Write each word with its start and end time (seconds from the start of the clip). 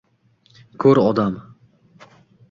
Ko‘r 0.83 0.99
odam. 1.01 1.35